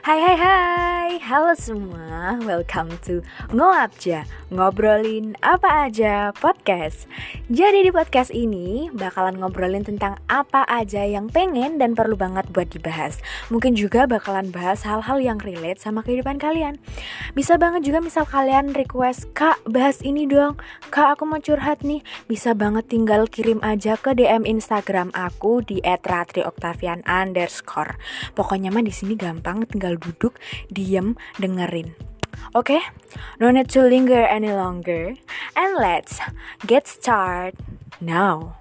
[0.00, 3.20] Hai hai hai, halo semua, welcome to
[3.52, 7.04] Ngoabja, ngobrolin apa aja podcast.
[7.52, 12.72] Jadi di podcast ini bakalan ngobrolin tentang apa aja yang pengen dan perlu banget buat
[12.72, 13.20] dibahas.
[13.52, 16.80] Mungkin juga bakalan bahas hal-hal yang relate sama kehidupan kalian.
[17.36, 20.56] Bisa banget juga misal kalian request, Kak bahas ini dong,
[20.88, 22.00] Kak aku mau curhat nih.
[22.24, 28.00] Bisa banget tinggal kirim aja ke DM Instagram aku di @ratrioktavian underscore.
[28.32, 30.38] Pokoknya mah di sini gampang tinggal duduk,
[30.70, 31.94] diem, dengerin.
[32.54, 32.82] Oke, okay?
[33.38, 35.14] no need to linger any longer,
[35.56, 36.18] and let's
[36.66, 37.54] get start
[38.00, 38.59] now.